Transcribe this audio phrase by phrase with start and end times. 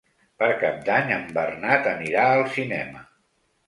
[0.43, 3.09] Per Cap d'Any en Bernat anirà al cinema.